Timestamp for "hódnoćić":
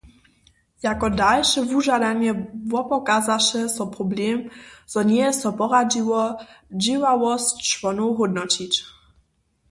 8.17-8.73